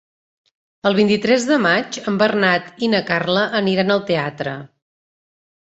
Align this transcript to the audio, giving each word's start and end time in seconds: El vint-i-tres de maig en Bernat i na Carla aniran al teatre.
El 0.89 0.95
vint-i-tres 0.99 1.45
de 1.49 1.57
maig 1.65 2.01
en 2.13 2.17
Bernat 2.23 2.83
i 2.87 2.91
na 2.95 3.05
Carla 3.13 3.47
aniran 3.61 3.99
al 3.99 4.05
teatre. 4.13 4.57